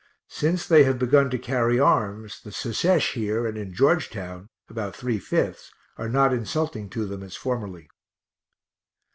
[0.31, 5.19] Since they have begun to carry arms, the Secesh here and in Georgetown (about three
[5.19, 7.87] fifths) are not insulting to them as formerly.